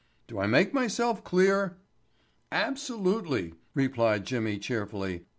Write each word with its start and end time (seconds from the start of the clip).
Do 0.25 0.39
I 0.39 0.47
make 0.47 0.73
myself 0.73 1.23
clear?" 1.23 1.77
"Absolutely," 2.51 3.53
replied 3.75 4.25
Jimmy 4.25 4.57
cheerfully. 4.57 5.25